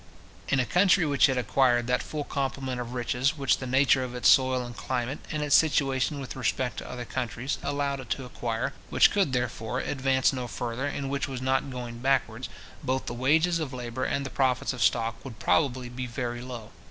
In 0.49 0.59
a 0.59 0.65
country 0.65 1.05
which 1.05 1.27
had 1.27 1.37
acquired 1.37 1.85
that 1.85 2.01
full 2.01 2.23
complement 2.23 2.81
of 2.81 2.95
riches 2.95 3.37
which 3.37 3.59
the 3.59 3.67
nature 3.67 4.03
of 4.03 4.15
its 4.15 4.29
soil 4.29 4.63
and 4.65 4.75
climate, 4.75 5.19
and 5.31 5.43
its 5.43 5.55
situation 5.55 6.19
with 6.19 6.35
respect 6.35 6.77
to 6.77 6.89
other 6.89 7.05
countries, 7.05 7.59
allowed 7.61 7.99
it 7.99 8.09
to 8.09 8.25
acquire, 8.25 8.73
which 8.89 9.11
could, 9.11 9.31
therefore, 9.31 9.79
advance 9.79 10.33
no 10.33 10.47
further, 10.47 10.87
and 10.87 11.11
which 11.11 11.27
was 11.27 11.39
not 11.39 11.69
going 11.69 11.99
backwards, 11.99 12.49
both 12.83 13.05
the 13.05 13.13
wages 13.13 13.59
of 13.59 13.73
labour 13.73 14.03
and 14.03 14.25
the 14.25 14.31
profits 14.31 14.73
of 14.73 14.81
stock 14.81 15.23
would 15.23 15.37
probably 15.37 15.87
be 15.87 16.07
very 16.07 16.41
low. 16.41 16.71